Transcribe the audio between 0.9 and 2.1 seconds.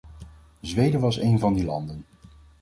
was een van die landen.